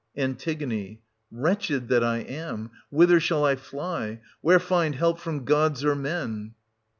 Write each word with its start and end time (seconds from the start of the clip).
An. 0.15 0.35
Wretched 1.29 1.87
that 1.89 2.03
I 2.03 2.17
am! 2.21 2.71
whither 2.89 3.19
shall 3.19 3.45
I 3.45 3.55
fly?— 3.55 4.19
where 4.41 4.57
find 4.59 4.95
help 4.95 5.19
from 5.19 5.45
gods 5.45 5.85
or 5.85 5.93
men 5.93 6.55